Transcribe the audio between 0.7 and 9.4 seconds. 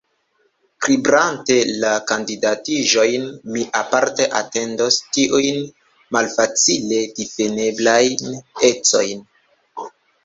Kribrante la kandidatiĝojn, mi aparte atentos tiujn malfacile difineblajn ecojn.